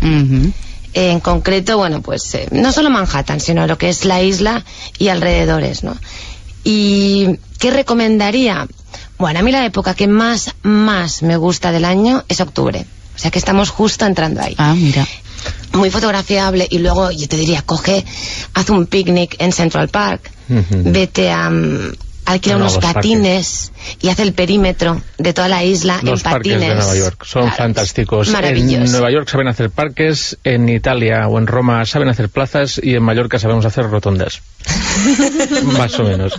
En 0.92 1.20
concreto, 1.20 1.76
bueno, 1.78 2.02
pues 2.02 2.34
eh, 2.34 2.46
no 2.52 2.70
solo 2.72 2.90
Manhattan, 2.90 3.40
sino 3.40 3.66
lo 3.66 3.76
que 3.78 3.88
es 3.88 4.04
la 4.04 4.22
isla 4.22 4.64
y 4.98 5.08
alrededores, 5.08 5.82
¿no? 5.84 5.96
¿Y 6.64 7.36
qué 7.58 7.70
recomendaría? 7.70 8.66
Bueno, 9.18 9.38
a 9.40 9.42
mí 9.42 9.50
la 9.52 9.64
época 9.64 9.94
que 9.94 10.06
más, 10.08 10.54
más 10.62 11.22
me 11.22 11.36
gusta 11.36 11.72
del 11.72 11.84
año 11.84 12.24
es 12.28 12.40
octubre. 12.40 12.84
O 13.14 13.18
sea 13.18 13.30
que 13.30 13.38
estamos 13.38 13.70
justo 13.70 14.04
entrando 14.06 14.40
ahí. 14.40 14.54
Ah, 14.58 14.74
mira. 14.76 15.06
Muy 15.72 15.90
fotografiable 15.90 16.66
y 16.68 16.78
luego 16.78 17.10
yo 17.10 17.28
te 17.28 17.36
diría, 17.36 17.62
coge, 17.62 18.04
haz 18.54 18.70
un 18.70 18.86
picnic 18.86 19.36
en 19.38 19.52
Central 19.52 19.88
Park, 19.88 20.30
vete 20.48 21.30
a... 21.30 21.50
alquila 22.26 22.56
no, 22.56 22.64
unos 22.64 22.78
patines 22.78 23.72
y 24.00 24.08
haz 24.08 24.18
el 24.20 24.32
perímetro 24.32 25.00
de 25.18 25.32
toda 25.32 25.48
la 25.48 25.64
isla 25.64 26.00
Los 26.02 26.20
en 26.20 26.24
parques 26.30 26.52
patines. 26.54 26.68
de 26.68 26.74
Nueva 26.74 26.96
York 26.96 27.24
son 27.24 27.42
Claro, 27.42 27.56
fantásticos. 27.56 28.32
En. 28.34 28.90
Nueva 28.92 29.10
York 29.12 29.28
saben 29.28 29.48
hacer 29.48 29.70
parques, 29.70 30.38
en 30.44 30.68
Italia 30.68 31.26
o 31.28 31.38
en 31.38 31.46
Roma 31.46 31.84
saben 31.86 32.08
hacer 32.08 32.28
plazas 32.28 32.80
y 32.82 32.94
en 32.94 33.02
Mallorca 33.02 33.38
sabemos 33.38 33.64
hacer 33.64 33.88
rotondas. 33.90 34.42
Más 35.64 35.98
o 35.98 36.04
menos. 36.04 36.34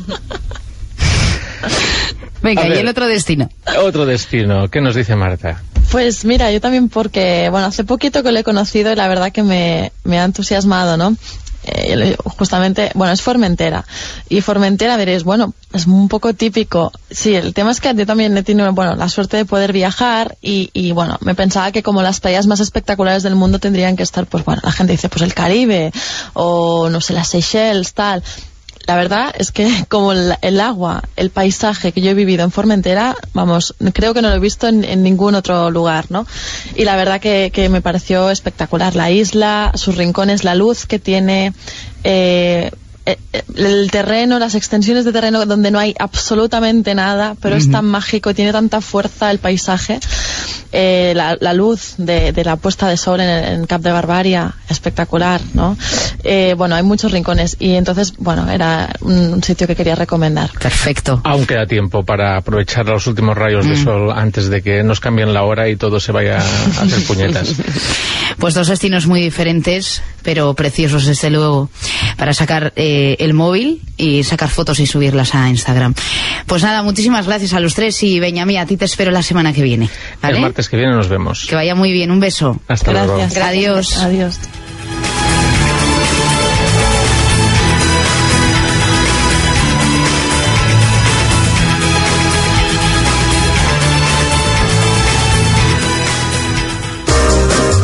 Venga, 2.41 2.67
y 2.67 2.73
el 2.73 2.87
otro 2.87 3.05
destino. 3.07 3.49
Otro 3.83 4.05
destino, 4.05 4.67
¿qué 4.69 4.81
nos 4.81 4.95
dice 4.95 5.15
Marta? 5.15 5.61
Pues 5.91 6.23
mira, 6.23 6.49
yo 6.51 6.61
también 6.61 6.87
porque, 6.87 7.49
bueno, 7.49 7.67
hace 7.67 7.83
poquito 7.83 8.23
que 8.23 8.31
lo 8.31 8.39
he 8.39 8.43
conocido 8.45 8.93
y 8.93 8.95
la 8.95 9.09
verdad 9.09 9.33
que 9.33 9.43
me, 9.43 9.91
me 10.05 10.19
ha 10.19 10.23
entusiasmado, 10.23 10.95
¿no? 10.95 11.17
Eh, 11.63 12.15
justamente, 12.23 12.91
bueno, 12.95 13.11
es 13.11 13.21
Formentera. 13.21 13.85
Y 14.29 14.39
Formentera 14.39 14.97
diréis, 14.97 15.23
bueno, 15.23 15.53
es 15.73 15.85
un 15.85 16.07
poco 16.07 16.33
típico. 16.33 16.93
Sí, 17.09 17.35
el 17.35 17.53
tema 17.53 17.71
es 17.71 17.81
que 17.81 17.93
yo 17.93 18.05
también 18.05 18.35
he 18.37 18.43
tenido, 18.43 18.71
bueno, 18.71 18.95
la 18.95 19.09
suerte 19.09 19.35
de 19.35 19.45
poder 19.45 19.73
viajar 19.73 20.37
y, 20.41 20.69
y 20.73 20.93
bueno, 20.93 21.17
me 21.21 21.35
pensaba 21.35 21.73
que 21.73 21.83
como 21.83 22.01
las 22.01 22.21
playas 22.21 22.47
más 22.47 22.61
espectaculares 22.61 23.21
del 23.21 23.35
mundo 23.35 23.59
tendrían 23.59 23.97
que 23.97 24.03
estar, 24.03 24.25
pues 24.25 24.45
bueno, 24.45 24.61
la 24.63 24.71
gente 24.71 24.93
dice, 24.93 25.09
pues 25.09 25.21
el 25.21 25.33
Caribe 25.33 25.91
o 26.33 26.89
no 26.89 27.01
sé, 27.01 27.13
las 27.13 27.27
Seychelles, 27.27 27.93
tal. 27.93 28.23
La 28.87 28.95
verdad 28.95 29.33
es 29.37 29.51
que 29.51 29.69
como 29.89 30.11
el, 30.13 30.35
el 30.41 30.59
agua, 30.59 31.03
el 31.15 31.29
paisaje 31.29 31.91
que 31.91 32.01
yo 32.01 32.11
he 32.11 32.13
vivido 32.13 32.43
en 32.43 32.51
Formentera, 32.51 33.15
vamos, 33.33 33.75
creo 33.93 34.13
que 34.13 34.21
no 34.21 34.29
lo 34.29 34.35
he 34.35 34.39
visto 34.39 34.67
en, 34.67 34.83
en 34.83 35.03
ningún 35.03 35.35
otro 35.35 35.69
lugar, 35.71 36.05
¿no? 36.09 36.25
Y 36.75 36.85
la 36.85 36.95
verdad 36.95 37.19
que, 37.19 37.51
que 37.53 37.69
me 37.69 37.81
pareció 37.81 38.29
espectacular. 38.29 38.95
La 38.95 39.11
isla, 39.11 39.71
sus 39.75 39.95
rincones, 39.97 40.43
la 40.43 40.55
luz 40.55 40.85
que 40.85 40.99
tiene, 40.99 41.53
eh, 42.03 42.71
el 43.05 43.89
terreno, 43.91 44.39
las 44.39 44.55
extensiones 44.55 45.05
de 45.05 45.11
terreno 45.11 45.45
donde 45.45 45.71
no 45.71 45.79
hay 45.79 45.95
absolutamente 45.97 46.93
nada, 46.95 47.35
pero 47.41 47.55
es 47.55 47.69
tan 47.69 47.85
mágico, 47.85 48.33
tiene 48.33 48.51
tanta 48.51 48.81
fuerza 48.81 49.31
el 49.31 49.39
paisaje, 49.39 49.99
eh, 50.71 51.13
la, 51.15 51.37
la 51.39 51.53
luz 51.53 51.95
de, 51.97 52.31
de 52.31 52.43
la 52.43 52.55
puesta 52.55 52.87
de 52.87 52.97
sol 52.97 53.19
en, 53.19 53.29
en 53.29 53.65
Cap 53.65 53.81
de 53.81 53.91
Barbaria, 53.91 54.53
espectacular, 54.69 55.41
¿no? 55.53 55.77
Eh, 56.23 56.53
bueno, 56.57 56.75
hay 56.75 56.83
muchos 56.83 57.11
rincones 57.11 57.57
y 57.59 57.73
entonces, 57.73 58.13
bueno, 58.17 58.49
era 58.49 58.95
un, 59.01 59.33
un 59.33 59.43
sitio 59.43 59.67
que 59.67 59.75
quería 59.75 59.95
recomendar. 59.95 60.51
Perfecto. 60.59 61.21
Aún 61.23 61.45
queda 61.45 61.65
tiempo 61.65 62.03
para 62.03 62.37
aprovechar 62.37 62.85
los 62.85 63.07
últimos 63.07 63.37
rayos 63.37 63.67
de 63.67 63.75
sol 63.75 64.11
antes 64.11 64.49
de 64.49 64.61
que 64.61 64.83
nos 64.83 64.99
cambien 64.99 65.33
la 65.33 65.43
hora 65.43 65.67
y 65.69 65.75
todo 65.75 65.99
se 65.99 66.11
vaya 66.11 66.37
a 66.37 66.81
hacer 66.83 67.03
puñetas. 67.05 67.55
Pues 68.39 68.55
dos 68.55 68.69
destinos 68.69 69.05
muy 69.05 69.21
diferentes, 69.21 70.01
pero 70.23 70.55
preciosos 70.55 71.05
desde 71.05 71.29
luego, 71.29 71.69
para 72.17 72.33
sacar 72.33 72.73
eh, 72.75 72.90
el 73.19 73.33
móvil 73.33 73.81
y 73.97 74.23
sacar 74.23 74.49
fotos 74.49 74.79
y 74.79 74.85
subirlas 74.87 75.35
a 75.35 75.49
Instagram. 75.49 75.93
Pues 76.45 76.63
nada, 76.63 76.83
muchísimas 76.83 77.25
gracias 77.27 77.53
a 77.53 77.59
los 77.59 77.73
tres 77.75 78.01
y 78.03 78.19
Benjamín, 78.19 78.57
a 78.57 78.65
ti 78.65 78.77
te 78.77 78.85
espero 78.85 79.11
la 79.11 79.23
semana 79.23 79.53
que 79.53 79.63
viene. 79.63 79.89
¿vale? 80.21 80.35
El 80.35 80.41
martes 80.41 80.69
que 80.69 80.77
viene 80.77 80.93
nos 80.93 81.07
vemos. 81.07 81.45
Que 81.47 81.55
vaya 81.55 81.75
muy 81.75 81.91
bien, 81.91 82.11
un 82.11 82.19
beso. 82.19 82.59
Hasta 82.67 82.91
luego. 82.91 83.17
Gracias. 83.17 83.43
Adiós. 83.43 83.97
Adiós. 83.97 84.39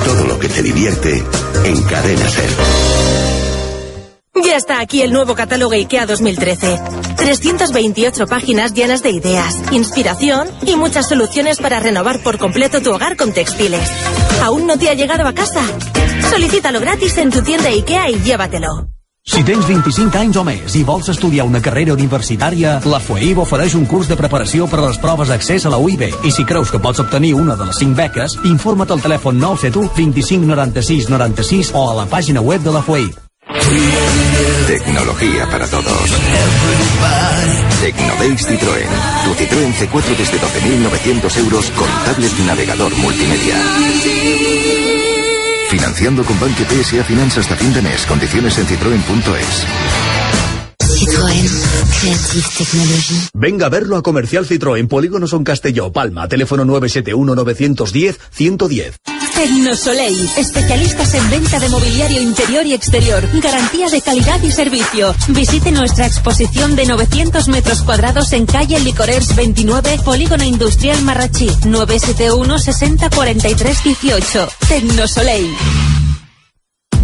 Todo 0.05 0.25
lo 0.25 0.39
que 0.39 0.47
te 0.49 0.61
divierte 0.61 1.23
en 1.65 1.83
Cadena 1.83 2.29
Ser. 2.29 2.49
Ya 4.67 4.73
está 4.73 4.83
aquí 4.83 5.01
el 5.01 5.13
nuevo 5.13 5.33
catálogo 5.33 5.71
IKEA 5.71 6.05
2013. 6.05 6.81
328 7.15 8.27
páginas 8.27 8.73
llenas 8.73 9.01
de 9.01 9.11
ideas, 9.11 9.61
inspiración 9.71 10.49
y 10.65 10.75
muchas 10.75 11.07
soluciones 11.07 11.59
para 11.59 11.79
renovar 11.79 12.21
por 12.21 12.37
completo 12.37 12.81
tu 12.81 12.91
hogar 12.91 13.15
con 13.15 13.31
textiles. 13.31 13.89
¿Aún 14.43 14.67
no 14.67 14.77
te 14.77 14.89
ha 14.89 14.93
llegado 14.93 15.25
a 15.25 15.31
casa? 15.31 15.61
Solicítalo 16.29 16.81
gratis 16.81 17.17
en 17.17 17.29
tu 17.29 17.41
tienda 17.43 17.69
IKEA 17.69 18.09
y 18.09 18.19
llévatelo. 18.19 18.89
Si 19.23 19.41
tens 19.43 19.67
25 19.67 20.17
anys 20.17 20.39
o 20.39 20.43
més 20.43 20.75
i 20.75 20.83
vols 20.83 21.07
estudiar 21.13 21.45
una 21.47 21.61
carrera 21.63 21.93
universitària, 21.95 22.81
la 22.83 22.99
FUEIB 22.99 23.39
ofereix 23.43 23.75
un 23.75 23.85
curs 23.87 24.09
de 24.11 24.17
preparació 24.19 24.67
per 24.67 24.81
a 24.81 24.87
les 24.89 24.99
proves 24.99 25.31
d'accés 25.31 25.63
a 25.63 25.71
la 25.71 25.79
UIB. 25.79 26.09
I 26.27 26.31
si 26.31 26.43
creus 26.43 26.71
que 26.71 26.81
pots 26.83 26.99
obtenir 27.03 27.35
una 27.35 27.55
de 27.55 27.69
les 27.69 27.79
5 27.79 27.95
beques, 27.95 28.35
informa't 28.43 28.91
al 28.91 29.03
telèfon 29.03 29.39
971 29.39 29.95
25 29.95 30.51
96 30.51 31.07
96 31.07 31.71
o 31.73 31.87
a 31.87 31.95
la 32.01 32.07
pàgina 32.11 32.43
web 32.43 32.67
de 32.67 32.75
la 32.75 32.83
FUEIB. 32.83 33.26
Tecnología 34.67 35.49
para 35.49 35.67
todos. 35.67 36.11
Tecnodays 37.81 38.47
Citroën. 38.47 38.89
Tu 39.25 39.33
Citroën 39.35 39.73
C4 39.73 40.17
desde 40.17 40.39
12.900 40.39 41.37
euros 41.37 41.71
con 41.71 41.87
tablet 42.05 42.33
navegador 42.45 42.95
multimedia. 42.97 43.55
Financiando 45.69 46.23
con 46.23 46.39
Banque 46.39 46.65
PSA 46.65 47.03
Finanzas 47.03 47.45
hasta 47.45 47.55
fin 47.55 47.73
de 47.73 47.81
mes. 47.81 48.05
Condiciones 48.05 48.57
en 48.57 48.65
citroen.es. 48.67 49.65
Citroën. 50.79 51.77
Creative 51.99 52.47
Technology. 52.57 53.29
Venga 53.33 53.65
a 53.67 53.69
verlo 53.69 53.97
a 53.97 54.03
Comercial 54.03 54.45
Citroën, 54.45 54.87
Polígono 54.87 55.27
Son 55.27 55.43
Castelló, 55.43 55.91
Palma, 55.91 56.27
teléfono 56.27 56.63
971 56.65 57.35
910 57.35 58.19
110. 58.31 59.16
Tecnosoleil, 59.37 60.29
especialistas 60.35 61.13
en 61.13 61.29
venta 61.29 61.59
de 61.59 61.69
mobiliario 61.69 62.19
interior 62.19 62.65
y 62.65 62.73
exterior, 62.73 63.23
garantía 63.39 63.87
de 63.87 64.01
calidad 64.01 64.41
y 64.41 64.51
servicio. 64.51 65.13
Visite 65.27 65.71
nuestra 65.71 66.07
exposición 66.07 66.75
de 66.75 66.87
900 66.87 67.47
metros 67.47 67.83
cuadrados 67.83 68.33
en 68.33 68.47
calle 68.47 68.79
Licorers 68.79 69.35
29, 69.35 69.99
Polígono 70.03 70.43
Industrial 70.43 70.99
Marrachí, 71.03 71.51
971 71.65 72.57
60 72.57 73.09
43 73.11 73.83
18. 73.83 74.49
Tecnosoleil. 74.67 75.55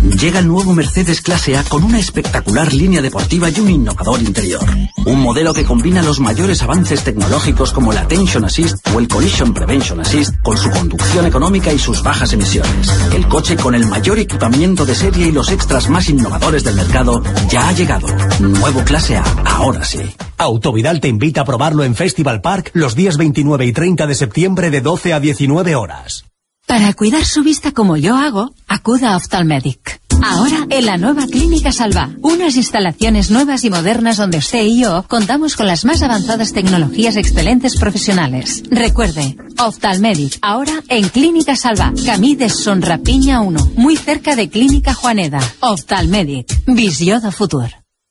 Llega 0.03 0.39
el 0.39 0.47
nuevo 0.47 0.73
Mercedes 0.73 1.21
Clase 1.21 1.55
A 1.55 1.63
con 1.63 1.83
una 1.83 1.97
espectacular 1.97 2.73
línea 2.73 3.01
deportiva 3.01 3.49
y 3.49 3.59
un 3.61 3.69
innovador 3.69 4.21
interior. 4.21 4.63
Un 5.05 5.21
modelo 5.21 5.53
que 5.53 5.63
combina 5.63 6.01
los 6.01 6.19
mayores 6.19 6.61
avances 6.61 7.03
tecnológicos 7.03 7.71
como 7.71 7.93
la 7.93 8.05
Tension 8.05 8.43
Assist 8.43 8.85
o 8.93 8.99
el 8.99 9.07
Collision 9.07 9.53
Prevention 9.53 10.01
Assist 10.01 10.35
con 10.41 10.57
su 10.57 10.69
conducción 10.71 11.25
económica 11.25 11.71
y 11.71 11.79
sus 11.79 12.03
bajas 12.03 12.33
emisiones. 12.33 12.89
El 13.13 13.27
coche 13.27 13.55
con 13.55 13.75
el 13.75 13.85
mayor 13.87 14.19
equipamiento 14.19 14.85
de 14.85 14.95
serie 14.95 15.27
y 15.27 15.31
los 15.31 15.49
extras 15.49 15.89
más 15.89 16.09
innovadores 16.09 16.65
del 16.65 16.75
mercado 16.75 17.23
ya 17.49 17.69
ha 17.69 17.71
llegado. 17.71 18.07
Nuevo 18.39 18.83
Clase 18.83 19.15
A, 19.15 19.23
ahora 19.45 19.85
sí. 19.85 20.01
Autovidal 20.37 20.99
te 20.99 21.07
invita 21.07 21.41
a 21.41 21.45
probarlo 21.45 21.85
en 21.85 21.95
Festival 21.95 22.41
Park 22.41 22.71
los 22.73 22.95
días 22.95 23.15
29 23.15 23.65
y 23.65 23.71
30 23.71 24.05
de 24.05 24.15
septiembre 24.15 24.69
de 24.69 24.81
12 24.81 25.13
a 25.13 25.19
19 25.21 25.75
horas. 25.75 26.25
Para 26.73 26.91
cuidar 26.93 27.23
su 27.23 27.43
vista 27.43 27.71
como 27.71 27.97
yo 27.97 28.15
hago, 28.15 28.51
acuda 28.67 29.13
a 29.13 29.17
Ophthalmedic. 29.17 30.01
Ahora 30.23 30.65
en 30.71 30.87
la 30.87 30.97
nueva 30.97 31.27
Clínica 31.27 31.71
Salva, 31.71 32.09
unas 32.23 32.55
instalaciones 32.55 33.29
nuevas 33.29 33.63
y 33.63 33.69
modernas 33.69 34.17
donde 34.17 34.39
usted 34.39 34.63
y 34.63 34.81
yo 34.81 35.05
contamos 35.07 35.55
con 35.55 35.67
las 35.67 35.85
más 35.85 36.01
avanzadas 36.01 36.51
tecnologías 36.51 37.15
excelentes 37.15 37.77
profesionales. 37.77 38.63
Recuerde, 38.71 39.37
Ophthalmedic, 39.59 40.39
ahora 40.41 40.81
en 40.89 41.09
Clínica 41.09 41.55
Salva, 41.55 41.93
Camí 42.07 42.35
de 42.35 42.49
Sonrapiña 42.49 43.41
1, 43.41 43.73
muy 43.75 43.95
cerca 43.95 44.35
de 44.35 44.49
Clínica 44.49 44.95
Juaneda. 44.95 45.41
Ophthalmedic, 45.59 46.63
Visió 46.65 47.19
de 47.19 47.31
Futur. 47.31 47.69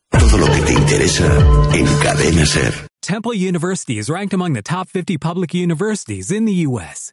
Todo 0.09 0.39
lo 0.39 0.47
que 0.47 0.61
te 0.61 0.73
interesa 0.75 1.27
en 1.73 1.87
Cadena 2.01 2.47
Ser. 2.47 2.87
Temple 3.01 3.33
University 3.33 3.99
is 3.99 4.09
ranked 4.09 4.33
among 4.33 4.55
the 4.55 4.63
top 4.63 4.89
50 4.89 5.19
public 5.19 5.53
universities 5.53 6.31
in 6.31 6.45
the 6.45 6.65
U.S. 6.69 7.13